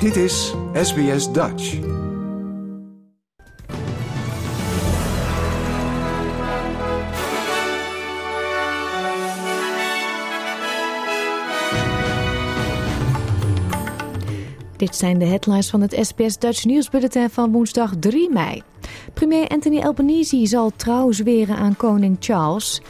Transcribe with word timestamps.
Dit 0.00 0.16
is 0.16 0.54
SBS 0.72 1.32
Dutch. 1.32 1.78
Dit 14.76 14.96
zijn 14.96 15.18
de 15.18 15.24
headlines 15.24 15.70
van 15.70 15.80
het 15.80 15.98
SBS 16.00 16.38
Dutch 16.38 16.64
nieuwsbulletin 16.64 17.30
van 17.30 17.52
woensdag 17.52 17.92
3 18.00 18.30
mei. 18.30 18.62
Premier 19.14 19.48
Anthony 19.48 19.80
Albanese 19.80 20.46
zal 20.46 20.72
trouw 20.76 21.12
zweren 21.12 21.56
aan 21.56 21.76
koning 21.76 22.16
Charles. 22.20 22.82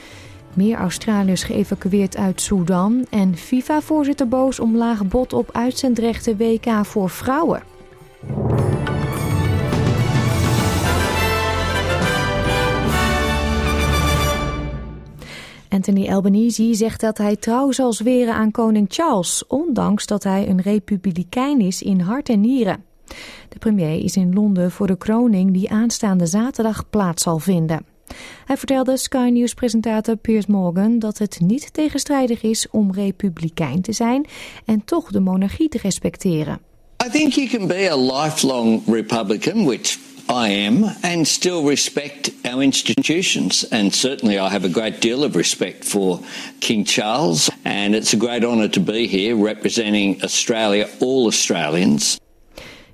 Meer 0.58 0.76
Australiërs 0.76 1.42
geëvacueerd 1.42 2.16
uit 2.16 2.40
Sudan. 2.40 3.06
En 3.10 3.36
FIFA-voorzitter 3.36 4.28
boos 4.28 4.60
om 4.60 4.76
laag 4.76 5.08
bod 5.08 5.32
op 5.32 5.50
uitzendrechten 5.52 6.36
WK 6.36 6.84
voor 6.84 7.10
vrouwen. 7.10 7.62
Anthony 15.68 16.08
Albanese 16.08 16.74
zegt 16.74 17.00
dat 17.00 17.18
hij 17.18 17.36
trouw 17.36 17.72
zal 17.72 17.92
zweren 17.92 18.34
aan 18.34 18.50
koning 18.50 18.86
Charles, 18.88 19.46
ondanks 19.46 20.06
dat 20.06 20.22
hij 20.22 20.48
een 20.48 20.60
republikein 20.60 21.60
is 21.60 21.82
in 21.82 22.00
hart 22.00 22.28
en 22.28 22.40
nieren. 22.40 22.84
De 23.48 23.58
premier 23.58 24.04
is 24.04 24.16
in 24.16 24.34
Londen 24.34 24.70
voor 24.70 24.86
de 24.86 24.96
kroning 24.96 25.52
die 25.52 25.70
aanstaande 25.70 26.26
zaterdag 26.26 26.90
plaats 26.90 27.22
zal 27.22 27.38
vinden. 27.38 27.97
Hij 28.44 28.56
vertelde 28.56 28.96
Sky 28.96 29.30
News-presentator 29.32 30.16
Piers 30.16 30.46
Morgan 30.46 30.98
dat 30.98 31.18
het 31.18 31.40
niet 31.40 31.72
tegenstrijdig 31.72 32.42
is 32.42 32.66
om 32.70 32.92
republikein 32.92 33.80
te 33.80 33.92
zijn 33.92 34.26
en 34.64 34.84
toch 34.84 35.10
de 35.10 35.20
monarchie 35.20 35.68
te 35.68 35.78
respecteren. 35.82 36.60
I 37.06 37.10
think 37.10 37.32
you 37.32 37.48
can 37.48 37.66
be 37.66 37.90
a 37.90 37.96
lifelong 37.96 38.82
Republican, 38.86 39.64
which 39.64 39.98
I 40.30 40.66
am, 40.66 40.84
and 41.00 41.26
still 41.26 41.64
respect 41.66 42.30
our 42.42 42.62
institutions. 42.62 43.70
And 43.70 43.94
certainly 43.94 44.36
I 44.36 44.48
have 44.48 44.66
a 44.66 44.68
great 44.68 45.00
deal 45.00 45.24
of 45.24 45.34
respect 45.34 45.84
for 45.84 46.20
King 46.58 46.86
Charles. 46.86 47.50
And 47.62 47.94
it's 47.94 48.14
a 48.14 48.18
great 48.18 48.44
honour 48.44 48.68
to 48.68 48.80
be 48.80 49.06
here 49.06 49.44
representing 49.44 50.22
Australia, 50.22 50.86
all 51.00 51.24
Australians. 51.24 52.18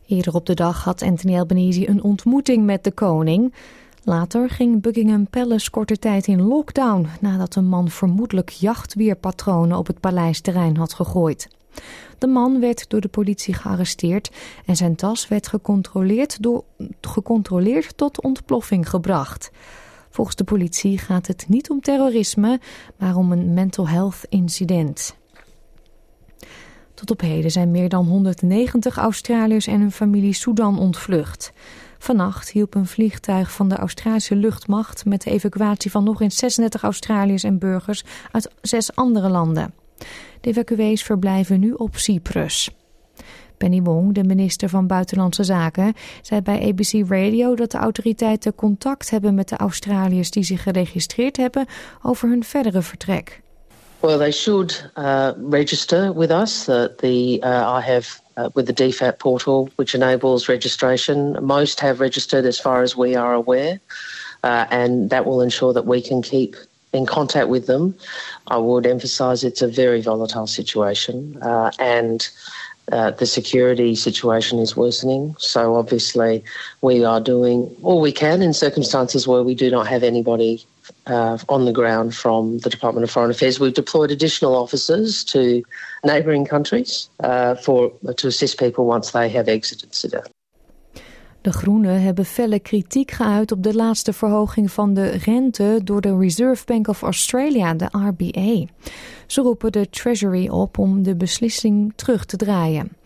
Eerder 0.06 0.34
op 0.34 0.46
de 0.46 0.54
dag 0.54 0.84
had 0.84 1.02
Anthony 1.02 1.38
Albanese 1.38 1.88
een 1.88 2.02
ontmoeting 2.02 2.64
met 2.64 2.84
de 2.84 2.92
koning. 2.92 3.52
Later 4.06 4.50
ging 4.50 4.82
Buckingham 4.82 5.28
Palace 5.30 5.70
korte 5.70 5.98
tijd 5.98 6.26
in 6.26 6.42
lockdown 6.42 7.06
nadat 7.20 7.54
een 7.54 7.66
man 7.66 7.88
vermoedelijk 7.88 8.48
jachtweerpatronen 8.48 9.78
op 9.78 9.86
het 9.86 10.00
paleisterrein 10.00 10.76
had 10.76 10.92
gegooid. 10.92 11.48
De 12.18 12.26
man 12.26 12.60
werd 12.60 12.88
door 12.88 13.00
de 13.00 13.08
politie 13.08 13.54
gearresteerd 13.54 14.30
en 14.66 14.76
zijn 14.76 14.94
tas 14.94 15.28
werd 15.28 15.48
gecontroleerd, 15.48 16.42
door, 16.42 16.64
gecontroleerd 17.00 17.96
tot 17.96 18.22
ontploffing 18.22 18.88
gebracht. 18.88 19.50
Volgens 20.10 20.36
de 20.36 20.44
politie 20.44 20.98
gaat 20.98 21.26
het 21.26 21.44
niet 21.48 21.70
om 21.70 21.80
terrorisme, 21.80 22.60
maar 22.96 23.16
om 23.16 23.32
een 23.32 23.54
mental 23.54 23.88
health 23.88 24.20
incident. 24.28 25.16
Tot 26.94 27.10
op 27.10 27.20
heden 27.20 27.50
zijn 27.50 27.70
meer 27.70 27.88
dan 27.88 28.06
190 28.06 28.96
Australiërs 28.96 29.66
en 29.66 29.80
hun 29.80 29.92
familie 29.92 30.32
Sudan 30.32 30.78
ontvlucht. 30.78 31.52
Vannacht 32.04 32.50
hielp 32.50 32.74
een 32.74 32.86
vliegtuig 32.86 33.52
van 33.52 33.68
de 33.68 33.76
Australische 33.76 34.36
luchtmacht 34.36 35.04
met 35.04 35.22
de 35.22 35.30
evacuatie 35.30 35.90
van 35.90 36.04
nog 36.04 36.20
eens 36.20 36.36
36 36.36 36.82
Australiërs 36.82 37.42
en 37.42 37.58
burgers 37.58 38.04
uit 38.32 38.50
zes 38.60 38.94
andere 38.94 39.28
landen. 39.28 39.74
De 40.40 40.50
evacuees 40.50 41.02
verblijven 41.02 41.60
nu 41.60 41.72
op 41.72 41.96
Cyprus. 41.96 42.70
Penny 43.56 43.82
Wong, 43.82 44.14
de 44.14 44.24
minister 44.24 44.68
van 44.68 44.86
Buitenlandse 44.86 45.44
Zaken, 45.44 45.94
zei 46.22 46.40
bij 46.40 46.68
ABC 46.68 47.10
Radio 47.10 47.54
dat 47.54 47.70
de 47.70 47.78
autoriteiten 47.78 48.54
contact 48.54 49.10
hebben 49.10 49.34
met 49.34 49.48
de 49.48 49.56
Australiërs 49.56 50.30
die 50.30 50.44
zich 50.44 50.62
geregistreerd 50.62 51.36
hebben 51.36 51.66
over 52.02 52.28
hun 52.28 52.44
verdere 52.44 52.82
vertrek. 52.82 53.42
Well, 54.00 54.18
they 54.18 54.32
should 54.32 54.90
uh, 54.98 55.30
register 55.50 56.14
with 56.14 56.30
us. 56.30 56.68
Uh, 56.68 56.84
the 56.84 57.40
uh, 57.40 57.78
I 57.78 57.92
have 57.92 58.22
uh, 58.36 58.50
with 58.54 58.66
the 58.66 58.72
DFAT 58.72 59.18
portal, 59.18 59.70
which 59.76 59.94
enables 59.94 60.48
registration. 60.48 61.36
Most 61.44 61.80
have 61.80 62.00
registered, 62.00 62.44
as 62.44 62.58
far 62.58 62.82
as 62.82 62.96
we 62.96 63.14
are 63.14 63.34
aware, 63.34 63.80
uh, 64.42 64.66
and 64.70 65.10
that 65.10 65.26
will 65.26 65.40
ensure 65.40 65.72
that 65.72 65.86
we 65.86 66.00
can 66.00 66.22
keep 66.22 66.56
in 66.92 67.06
contact 67.06 67.48
with 67.48 67.66
them. 67.66 67.94
I 68.48 68.56
would 68.56 68.86
emphasise 68.86 69.42
it's 69.44 69.62
a 69.62 69.68
very 69.68 70.00
volatile 70.00 70.46
situation, 70.46 71.36
uh, 71.42 71.70
and 71.78 72.28
uh, 72.92 73.10
the 73.12 73.26
security 73.26 73.94
situation 73.94 74.58
is 74.58 74.76
worsening. 74.76 75.34
So 75.38 75.76
obviously, 75.76 76.44
we 76.82 77.04
are 77.04 77.20
doing 77.20 77.74
all 77.82 78.00
we 78.00 78.12
can 78.12 78.42
in 78.42 78.52
circumstances 78.52 79.26
where 79.26 79.42
we 79.42 79.54
do 79.54 79.70
not 79.70 79.86
have 79.88 80.02
anybody 80.02 80.64
uh, 81.06 81.38
on 81.46 81.64
the 81.64 81.72
ground 81.72 82.14
from 82.14 82.58
the 82.58 82.68
Department 82.68 83.06
of 83.06 83.12
Foreign 83.12 83.30
Affairs. 83.30 83.58
We've 83.58 83.74
deployed 83.74 84.10
additional 84.10 84.54
officers 84.54 85.24
to 85.24 85.62
neighbouring 86.02 86.48
countries 86.48 87.08
uh, 87.20 87.54
for 87.54 87.92
to 88.16 88.26
assist 88.26 88.58
people 88.58 88.84
once 88.84 89.10
they 89.10 89.28
have 89.28 89.50
exited 89.50 89.94
Sudan. 89.94 90.24
De 91.44 91.52
Groenen 91.52 92.02
hebben 92.02 92.24
felle 92.24 92.58
kritiek 92.58 93.10
geuit 93.10 93.52
op 93.52 93.62
de 93.62 93.74
laatste 93.74 94.12
verhoging 94.12 94.70
van 94.70 94.94
de 94.94 95.06
rente 95.06 95.80
door 95.84 96.00
de 96.00 96.16
Reserve 96.16 96.64
Bank 96.64 96.88
of 96.88 97.02
Australia, 97.02 97.74
de 97.74 97.88
RBA. 97.90 98.64
Ze 99.26 99.40
roepen 99.40 99.72
de 99.72 99.90
Treasury 99.90 100.48
op 100.48 100.78
om 100.78 101.02
de 101.02 101.16
beslissing 101.16 101.92
terug 101.96 102.24
te 102.24 102.36
draaien. 102.36 102.96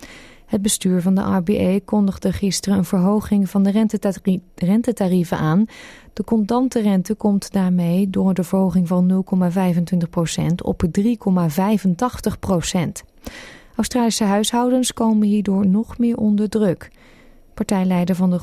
Het 0.49 0.63
bestuur 0.63 1.03
van 1.03 1.15
de 1.15 1.21
RBA 1.21 1.79
kondigde 1.85 2.33
gisteren 2.33 2.79
een 2.79 2.85
verhoging 2.85 3.51
van 3.51 3.63
de 3.63 3.87
rentetarieven 4.55 5.39
aan. 5.39 5.65
De 6.13 6.25
contante 6.25 6.81
rente 6.81 7.15
komt 7.15 7.53
daarmee 7.53 8.11
door 8.11 8.35
de 8.35 8.45
verhoging 8.45 8.89
van 8.89 9.25
0,25% 10.41 10.55
op 10.63 10.83
3,85%. 11.01 11.09
Australische 13.77 14.25
huishoudens 14.25 14.93
komen 14.93 15.29
hierdoor 15.29 15.67
nog 15.67 15.99
meer 15.99 16.17
onder 16.17 16.49
druk. 16.49 16.91
Partijleider 17.55 18.15
van 18.15 18.31
de 18.31 18.39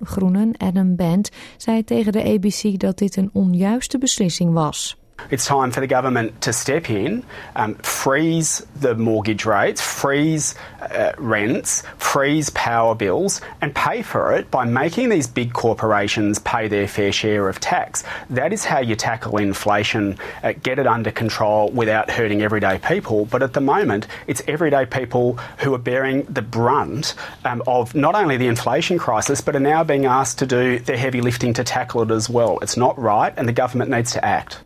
Groenen, 0.00 0.56
Adam 0.56 0.96
Bent, 0.96 1.30
zei 1.56 1.84
tegen 1.84 2.12
de 2.12 2.24
ABC 2.24 2.78
dat 2.78 2.98
dit 2.98 3.16
een 3.16 3.30
onjuiste 3.32 3.98
beslissing 3.98 4.52
was. 4.52 4.98
It's 5.30 5.46
time 5.46 5.70
for 5.70 5.80
the 5.80 5.86
government 5.86 6.40
to 6.42 6.52
step 6.52 6.90
in, 6.90 7.24
um, 7.56 7.74
freeze 7.76 8.66
the 8.76 8.94
mortgage 8.94 9.44
rates, 9.44 9.80
freeze 9.80 10.54
uh, 10.80 11.12
rents, 11.18 11.82
freeze 11.98 12.50
power 12.50 12.94
bills, 12.94 13.40
and 13.60 13.74
pay 13.74 14.02
for 14.02 14.32
it 14.32 14.50
by 14.50 14.64
making 14.64 15.08
these 15.08 15.26
big 15.26 15.52
corporations 15.52 16.38
pay 16.38 16.68
their 16.68 16.88
fair 16.88 17.12
share 17.12 17.48
of 17.48 17.60
tax. 17.60 18.04
That 18.30 18.52
is 18.52 18.64
how 18.64 18.80
you 18.80 18.96
tackle 18.96 19.38
inflation, 19.38 20.18
uh, 20.42 20.52
get 20.62 20.78
it 20.78 20.86
under 20.86 21.10
control 21.10 21.70
without 21.70 22.10
hurting 22.10 22.42
everyday 22.42 22.78
people. 22.78 23.26
But 23.26 23.42
at 23.42 23.52
the 23.52 23.60
moment, 23.60 24.06
it's 24.26 24.42
everyday 24.46 24.86
people 24.86 25.38
who 25.58 25.74
are 25.74 25.78
bearing 25.78 26.22
the 26.24 26.42
brunt 26.42 27.14
um, 27.44 27.62
of 27.66 27.94
not 27.94 28.14
only 28.14 28.36
the 28.36 28.46
inflation 28.46 28.98
crisis, 28.98 29.40
but 29.40 29.54
are 29.56 29.60
now 29.60 29.84
being 29.84 30.06
asked 30.06 30.38
to 30.38 30.46
do 30.46 30.78
the 30.78 30.96
heavy 30.96 31.20
lifting 31.20 31.52
to 31.54 31.64
tackle 31.64 32.02
it 32.02 32.10
as 32.10 32.28
well. 32.28 32.58
It's 32.60 32.76
not 32.76 32.98
right, 32.98 33.32
and 33.36 33.46
the 33.46 33.52
government 33.52 33.90
needs 33.90 34.12
to 34.12 34.24
act. 34.24 34.60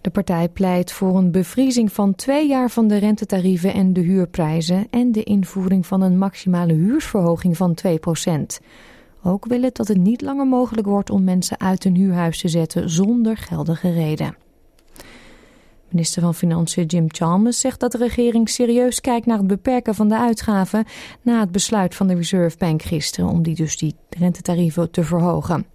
De 0.00 0.10
partij 0.10 0.48
pleit 0.48 0.92
voor 0.92 1.16
een 1.16 1.30
bevriezing 1.30 1.92
van 1.92 2.14
twee 2.14 2.48
jaar 2.48 2.70
van 2.70 2.88
de 2.88 2.96
rentetarieven 2.96 3.72
en 3.74 3.92
de 3.92 4.00
huurprijzen 4.00 4.86
en 4.90 5.12
de 5.12 5.22
invoering 5.22 5.86
van 5.86 6.02
een 6.02 6.18
maximale 6.18 6.72
huursverhoging 6.72 7.56
van 7.56 7.78
2%. 7.86 8.30
Ook 9.22 9.46
wil 9.46 9.62
het 9.62 9.76
dat 9.76 9.88
het 9.88 9.98
niet 9.98 10.20
langer 10.20 10.46
mogelijk 10.46 10.86
wordt 10.86 11.10
om 11.10 11.24
mensen 11.24 11.60
uit 11.60 11.84
een 11.84 11.96
huurhuis 11.96 12.40
te 12.40 12.48
zetten 12.48 12.90
zonder 12.90 13.36
geldige 13.36 13.92
reden. 13.92 14.36
Minister 15.88 16.22
van 16.22 16.34
Financiën 16.34 16.86
Jim 16.86 17.04
Chalmers 17.08 17.60
zegt 17.60 17.80
dat 17.80 17.92
de 17.92 17.98
regering 17.98 18.48
serieus 18.48 19.00
kijkt 19.00 19.26
naar 19.26 19.38
het 19.38 19.46
beperken 19.46 19.94
van 19.94 20.08
de 20.08 20.18
uitgaven 20.18 20.84
na 21.22 21.40
het 21.40 21.52
besluit 21.52 21.94
van 21.94 22.06
de 22.06 22.14
Reserve 22.14 22.56
Bank 22.58 22.82
gisteren 22.82 23.30
om 23.30 23.42
die 23.42 23.54
dus 23.54 23.78
die 23.78 23.94
rentetarieven 24.08 24.90
te 24.90 25.04
verhogen. 25.04 25.66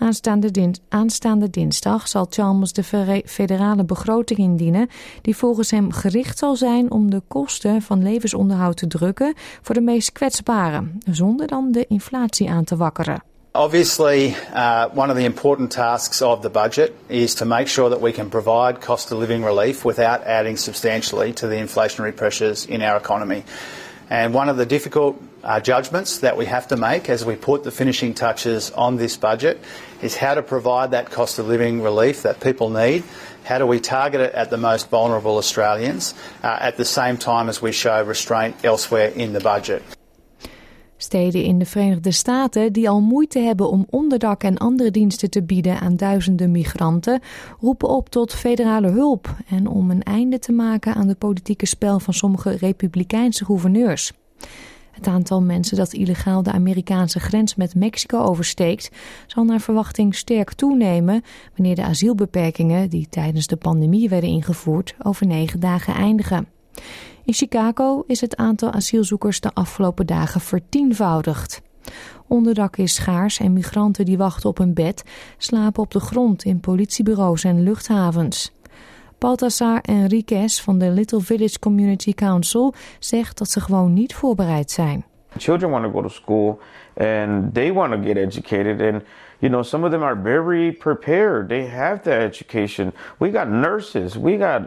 Aanstaande, 0.00 0.70
aanstaande 0.88 1.50
dinsdag 1.50 2.08
zal 2.08 2.26
Chalmers 2.30 2.72
de 2.72 3.22
federale 3.24 3.84
begroting 3.84 4.38
indienen, 4.38 4.88
die 5.22 5.36
volgens 5.36 5.70
hem 5.70 5.92
gericht 5.92 6.38
zal 6.38 6.56
zijn 6.56 6.90
om 6.90 7.10
de 7.10 7.22
kosten 7.28 7.82
van 7.82 8.02
levensonderhoud 8.02 8.76
te 8.76 8.86
drukken 8.86 9.34
voor 9.62 9.74
de 9.74 9.80
meest 9.80 10.12
kwetsbaren, 10.12 11.00
zonder 11.10 11.46
dan 11.46 11.72
de 11.72 11.86
inflatie 11.88 12.50
aan 12.50 12.64
te 12.64 12.76
wakkeren. 12.76 13.22
Obviously, 13.52 14.34
uh, 14.54 14.84
one 14.94 15.12
of 15.12 15.18
the 15.18 15.24
important 15.24 15.70
tasks 15.70 16.22
of 16.22 16.40
the 16.40 16.50
budget 16.50 16.92
is 17.06 17.34
to 17.34 17.46
make 17.46 17.66
sure 17.66 17.90
that 17.90 18.00
we 18.00 18.12
can 18.12 18.28
provide 18.28 18.78
cost 18.86 19.12
of 19.12 19.18
living 19.18 19.44
relief 19.44 19.82
without 19.82 20.24
adding 20.24 20.58
substantially 20.58 21.32
to 21.32 21.48
the 21.48 21.56
inflationary 21.56 22.14
pressures 22.14 22.66
in 22.66 22.82
our 22.82 22.96
economy. 22.96 23.42
And 24.10 24.34
one 24.34 24.48
of 24.48 24.56
the 24.56 24.66
difficult 24.66 25.22
uh, 25.44 25.60
judgments 25.60 26.18
that 26.18 26.36
we 26.36 26.46
have 26.46 26.66
to 26.68 26.76
make 26.76 27.08
as 27.08 27.24
we 27.24 27.36
put 27.36 27.62
the 27.62 27.70
finishing 27.70 28.12
touches 28.12 28.72
on 28.72 28.96
this 28.96 29.16
budget 29.16 29.60
is 30.02 30.16
how 30.16 30.34
to 30.34 30.42
provide 30.42 30.90
that 30.90 31.10
cost 31.10 31.38
of 31.38 31.46
living 31.46 31.80
relief 31.80 32.22
that 32.22 32.40
people 32.40 32.70
need. 32.70 33.04
How 33.44 33.58
do 33.58 33.66
we 33.66 33.78
target 33.78 34.20
it 34.20 34.34
at 34.34 34.50
the 34.50 34.56
most 34.56 34.90
vulnerable 34.90 35.36
Australians 35.36 36.14
uh, 36.42 36.58
at 36.60 36.76
the 36.76 36.84
same 36.84 37.18
time 37.18 37.48
as 37.48 37.62
we 37.62 37.70
show 37.70 38.02
restraint 38.02 38.56
elsewhere 38.64 39.08
in 39.08 39.32
the 39.32 39.40
budget? 39.40 39.82
Steden 41.02 41.44
in 41.44 41.58
de 41.58 41.64
Verenigde 41.64 42.10
Staten 42.10 42.72
die 42.72 42.88
al 42.88 43.00
moeite 43.00 43.38
hebben 43.38 43.70
om 43.70 43.86
onderdak 43.90 44.42
en 44.42 44.58
andere 44.58 44.90
diensten 44.90 45.30
te 45.30 45.42
bieden 45.42 45.80
aan 45.80 45.96
duizenden 45.96 46.50
migranten, 46.50 47.20
roepen 47.60 47.88
op 47.88 48.08
tot 48.08 48.34
federale 48.34 48.88
hulp 48.88 49.36
en 49.48 49.66
om 49.66 49.90
een 49.90 50.02
einde 50.02 50.38
te 50.38 50.52
maken 50.52 50.94
aan 50.94 51.06
de 51.06 51.14
politieke 51.14 51.66
spel 51.66 52.00
van 52.00 52.14
sommige 52.14 52.50
republikeinse 52.50 53.44
gouverneurs. 53.44 54.12
Het 54.90 55.06
aantal 55.06 55.42
mensen 55.42 55.76
dat 55.76 55.92
illegaal 55.92 56.42
de 56.42 56.52
Amerikaanse 56.52 57.20
grens 57.20 57.54
met 57.54 57.74
Mexico 57.74 58.18
oversteekt, 58.18 58.90
zal 59.26 59.44
naar 59.44 59.60
verwachting 59.60 60.14
sterk 60.14 60.52
toenemen 60.52 61.22
wanneer 61.56 61.74
de 61.74 61.84
asielbeperkingen 61.84 62.90
die 62.90 63.06
tijdens 63.10 63.46
de 63.46 63.56
pandemie 63.56 64.08
werden 64.08 64.30
ingevoerd 64.30 64.94
over 65.02 65.26
negen 65.26 65.60
dagen 65.60 65.94
eindigen. 65.94 66.46
In 67.30 67.36
Chicago 67.36 68.04
is 68.06 68.20
het 68.20 68.36
aantal 68.36 68.72
asielzoekers 68.72 69.40
de 69.40 69.50
afgelopen 69.54 70.06
dagen 70.06 70.40
vertienvoudigd. 70.40 71.62
Onderdak 72.26 72.76
is 72.76 72.94
schaars 72.94 73.38
en 73.38 73.52
migranten 73.52 74.04
die 74.04 74.18
wachten 74.18 74.48
op 74.48 74.58
een 74.58 74.74
bed 74.74 75.04
slapen 75.38 75.82
op 75.82 75.90
de 75.90 76.00
grond 76.00 76.44
in 76.44 76.60
politiebureaus 76.60 77.44
en 77.44 77.62
luchthavens. 77.62 78.52
Baltasar 79.18 79.80
Enriquez 79.80 80.60
van 80.60 80.78
de 80.78 80.90
Little 80.90 81.20
Village 81.20 81.58
Community 81.58 82.12
Council 82.12 82.74
zegt 82.98 83.38
dat 83.38 83.50
ze 83.50 83.60
gewoon 83.60 83.92
niet 83.92 84.14
voorbereid 84.14 84.70
zijn. 84.70 85.04
Children 85.36 85.70
want 85.70 85.84
to 85.84 85.90
go 85.90 86.02
to 86.02 86.08
school 86.08 86.58
and 86.96 87.54
they 87.54 87.72
want 87.72 87.92
to 87.92 87.98
get 88.02 88.16
educated 88.16 88.80
and 88.80 89.02
you 89.38 89.52
know 89.52 89.64
some 89.64 89.84
of 89.84 89.90
them 89.90 90.02
are 90.02 90.20
very 90.22 90.72
prepared. 90.72 91.48
They 91.48 91.68
have 91.68 92.00
the 92.00 92.12
education. 92.12 92.92
We 93.18 93.30
got 93.30 93.48
nurses, 93.48 94.16
we 94.16 94.36
got 94.38 94.60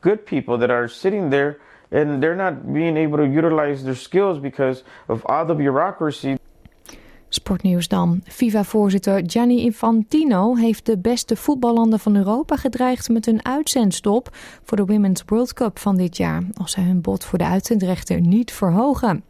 good 0.00 0.24
people 0.24 0.58
that 0.58 0.70
are 0.70 0.88
sitting 0.88 1.30
there 1.30 1.56
and 1.90 2.20
they're 2.20 2.36
not 2.36 2.72
being 2.72 2.96
able 2.96 3.16
to 3.16 3.32
utilize 3.32 3.82
their 3.82 3.96
skills 3.96 4.40
because 4.40 4.82
of 5.06 5.24
all 5.24 5.46
the 5.46 5.54
bureaucracy. 5.54 6.36
Sportnieuws 7.28 7.88
dan. 7.88 8.20
FIFA-voorzitter 8.24 9.22
Gianni 9.26 9.60
Infantino 9.64 10.54
heeft 10.54 10.86
de 10.86 10.98
beste 10.98 11.36
voetballanden 11.36 11.98
van 11.98 12.16
Europa 12.16 12.56
gedreigd 12.56 13.08
met 13.08 13.26
een 13.26 13.44
uitzendstop 13.44 14.28
voor 14.64 14.76
de 14.76 14.84
Women's 14.84 15.22
World 15.26 15.52
Cup 15.52 15.78
van 15.78 15.96
dit 15.96 16.16
jaar, 16.16 16.42
als 16.56 16.72
zij 16.72 16.82
hun 16.82 17.00
bod 17.00 17.24
voor 17.24 17.38
de 17.38 17.44
uitzendrechten 17.44 18.28
niet 18.28 18.52
verhogen. 18.52 19.24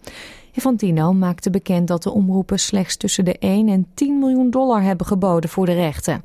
Infantino 0.53 1.13
maakte 1.13 1.51
bekend 1.51 1.89
dat 1.89 2.03
de 2.03 2.11
omroepen 2.11 2.59
slechts 2.59 2.97
tussen 2.97 3.25
de 3.25 3.39
1 3.39 3.69
en 3.69 3.87
10 3.95 4.19
miljoen 4.19 4.51
dollar 4.51 4.83
hebben 4.83 5.07
geboden 5.07 5.51
voor 5.51 5.67
de 5.67 5.75
rechten. 5.75 6.23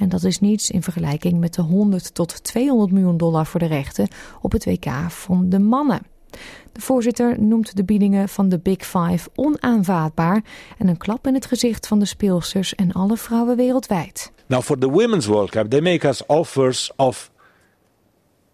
En 0.00 0.08
dat 0.08 0.24
is 0.24 0.40
niets 0.40 0.70
in 0.70 0.82
vergelijking 0.82 1.40
met 1.40 1.54
de 1.54 1.62
100 1.62 2.14
tot 2.14 2.44
200 2.44 2.92
miljoen 2.92 3.16
dollar 3.16 3.46
voor 3.46 3.60
de 3.60 3.66
rechten 3.66 4.08
op 4.40 4.52
het 4.52 4.64
WK 4.64 4.90
van 5.08 5.48
de 5.48 5.58
mannen. 5.58 6.00
De 6.72 6.80
voorzitter 6.80 7.40
noemt 7.40 7.76
de 7.76 7.84
biedingen 7.84 8.28
van 8.28 8.48
de 8.48 8.58
Big 8.58 8.86
Five 8.86 9.28
onaanvaardbaar 9.34 10.42
en 10.78 10.88
een 10.88 10.96
klap 10.96 11.26
in 11.26 11.34
het 11.34 11.46
gezicht 11.46 11.86
van 11.86 11.98
de 11.98 12.04
speelsters 12.04 12.74
en 12.74 12.92
alle 12.92 13.16
vrouwen 13.16 13.56
wereldwijd. 13.56 14.32
Now 14.46 14.62
for 14.62 14.78
the 14.78 14.90
Women's 14.90 15.26
World 15.26 15.50
Cup, 15.50 15.70
they 15.70 15.80
make 15.80 16.08
us 16.08 16.26
offers 16.26 16.92
of 16.96 17.30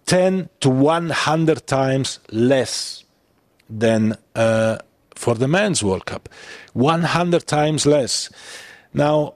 10 0.04 0.48
to 0.58 0.70
100 0.70 1.66
times 1.66 2.20
less 2.26 3.06
than 3.78 4.16
uh, 4.36 4.74
for 5.08 5.38
the 5.38 5.48
Men's 5.48 5.80
World 5.80 6.04
Cup. 6.04 6.28
100 6.72 7.46
times 7.46 7.84
less. 7.84 8.30
Now, 8.90 9.35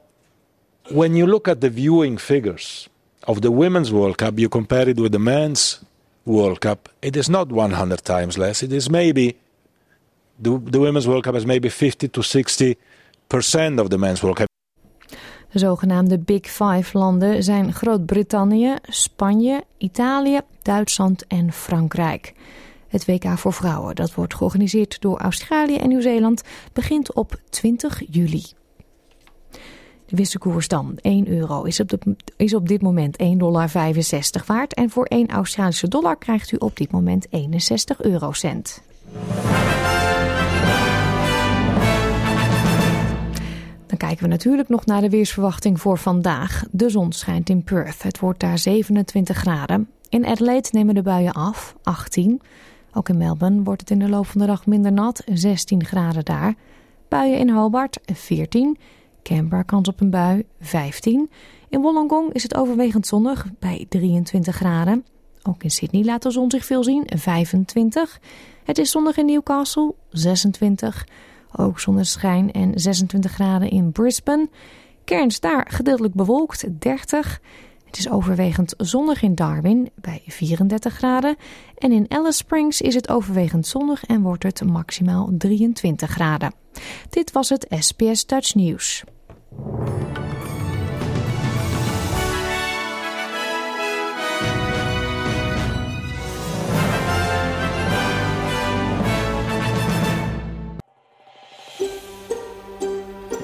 when 0.89 1.15
you 1.15 1.27
look 1.27 1.49
at 1.49 1.61
the 1.61 1.71
viewing 1.71 2.19
figures 2.19 2.89
of 3.27 3.41
the 3.41 3.51
Women's 3.51 3.93
World 3.93 4.17
Cup, 4.17 4.39
you 4.39 4.49
compare 4.49 4.89
it 4.89 4.99
with 4.99 5.13
the 5.13 5.19
Men's 5.19 5.85
World 6.25 6.61
Cup, 6.61 6.89
it 7.03 7.17
is 7.17 7.29
not 7.29 7.53
100 7.53 8.05
times 8.05 8.37
less. 8.37 8.63
It 8.63 8.73
is 8.73 8.89
maybe 8.89 9.37
the, 10.39 10.59
the 10.71 10.81
Women's 10.81 11.07
World 11.07 11.25
Cup 11.25 11.35
is 11.35 11.45
maybe 11.45 11.69
50 11.69 12.09
to 12.09 12.23
60 12.23 12.77
percent 13.29 13.81
of 13.81 13.89
the 13.89 13.99
Men's 13.99 14.21
World 14.21 14.39
Cup. 14.39 14.49
De 15.53 15.59
zogenaamde 15.59 16.19
Big 16.19 16.47
Five 16.47 16.99
landen 16.99 17.43
zijn 17.43 17.73
Groot-Brittannië, 17.73 18.77
Spanje, 18.83 19.65
Italië, 19.79 20.41
Duitsland 20.63 21.27
en 21.27 21.53
Frankrijk. 21.53 22.33
Het 22.89 23.07
WK 23.07 23.39
voor 23.39 23.53
vrouwen, 23.53 23.95
dat 23.95 24.15
wordt 24.15 24.35
georganiseerd 24.35 25.01
door 25.01 25.19
Australië 25.19 25.77
en 25.77 25.89
Nieuw-Zeeland, 25.89 26.43
begint 26.73 27.13
op 27.13 27.37
20 27.51 28.03
juli. 28.11 28.43
De 30.11 30.17
wisselkoers 30.17 30.69
dan. 30.69 30.99
1 31.01 31.29
euro 31.29 31.63
is 31.63 31.81
op, 31.81 31.93
is 32.37 32.55
op 32.55 32.69
dit 32.69 32.83
moment 32.83 33.17
1,65 33.23 33.29
dollar 33.37 33.71
waard. 34.47 34.75
En 34.75 34.91
voor 34.91 35.05
1 35.05 35.29
Australische 35.29 35.89
dollar 35.89 36.17
krijgt 36.17 36.53
u 36.53 36.57
op 36.57 36.77
dit 36.77 36.91
moment 36.91 37.27
61 37.31 38.03
eurocent. 38.03 38.83
Dan 43.87 43.99
kijken 43.99 44.23
we 44.23 44.29
natuurlijk 44.29 44.69
nog 44.69 44.87
naar 44.87 45.01
de 45.01 45.11
weersverwachting 45.11 45.81
voor 45.81 45.99
vandaag. 45.99 46.65
De 46.71 46.91
zon 46.91 47.13
schijnt 47.13 47.49
in 47.49 47.63
Perth. 47.63 48.03
Het 48.03 48.19
wordt 48.19 48.41
daar 48.41 48.59
27 48.59 49.37
graden. 49.37 49.89
In 50.09 50.27
Adelaide 50.27 50.69
nemen 50.73 50.95
de 50.95 51.03
buien 51.03 51.33
af, 51.33 51.77
18. 51.83 52.41
Ook 52.93 53.09
in 53.09 53.17
Melbourne 53.17 53.63
wordt 53.63 53.81
het 53.81 53.91
in 53.91 53.99
de 53.99 54.09
loop 54.09 54.27
van 54.27 54.41
de 54.41 54.47
dag 54.47 54.67
minder 54.67 54.93
nat, 54.93 55.23
16 55.33 55.85
graden 55.85 56.25
daar. 56.25 56.55
Buien 57.09 57.39
in 57.39 57.51
Hobart, 57.51 57.99
14 58.13 58.79
Canberra 59.23 59.63
kans 59.63 59.89
op 59.89 60.01
een 60.01 60.11
bui 60.11 60.45
15. 60.61 61.31
In 61.69 61.81
Wollongong 61.81 62.33
is 62.33 62.43
het 62.43 62.57
overwegend 62.57 63.07
zonnig 63.07 63.47
bij 63.59 63.87
23 63.89 64.55
graden. 64.57 65.05
Ook 65.43 65.63
in 65.63 65.71
Sydney 65.71 66.05
laat 66.05 66.23
de 66.23 66.31
zon 66.31 66.51
zich 66.51 66.65
veel 66.65 66.85
zien 66.85 67.11
25. 67.17 68.21
Het 68.65 68.79
is 68.79 68.91
zonnig 68.91 69.17
in 69.17 69.27
Newcastle 69.27 69.95
26. 70.11 71.07
Ook 71.57 71.81
zonneschijn 71.81 72.53
en 72.53 72.73
26 72.75 73.33
graden 73.33 73.71
in 73.71 73.93
Brisbane. 73.93 74.49
Cairns 75.05 75.41
daar 75.41 75.67
gedeeltelijk 75.71 76.15
bewolkt 76.15 76.81
30. 76.81 77.41
Het 77.91 77.99
is 77.99 78.11
overwegend 78.11 78.75
zonnig 78.77 79.23
in 79.23 79.35
Darwin 79.35 79.91
bij 79.95 80.23
34 80.27 80.95
graden. 80.95 81.37
En 81.79 81.93
in 81.93 82.07
Alice 82.09 82.37
Springs 82.37 82.81
is 82.81 82.95
het 82.95 83.09
overwegend 83.09 83.67
zonnig 83.67 84.05
en 84.05 84.23
wordt 84.23 84.43
het 84.43 84.65
maximaal 84.65 85.31
23 85.39 86.11
graden. 86.11 86.53
Dit 87.09 87.33
was 87.33 87.49
het 87.49 87.67
SPS 87.79 88.27
Dutch 88.27 88.55
Nieuws. 88.55 89.05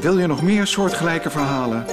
Wil 0.00 0.18
je 0.18 0.26
nog 0.26 0.42
meer 0.42 0.66
soortgelijke 0.66 1.30
verhalen? 1.30 1.86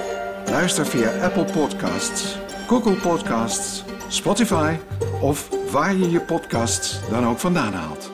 Luister 0.46 0.86
via 0.86 1.10
Apple 1.22 1.44
Podcasts, 1.44 2.36
Google 2.66 2.94
Podcasts, 2.94 3.84
Spotify 4.08 4.76
of 5.20 5.48
waar 5.70 5.94
je 5.96 6.10
je 6.10 6.20
podcasts 6.20 7.08
dan 7.10 7.26
ook 7.26 7.38
vandaan 7.38 7.72
haalt. 7.72 8.13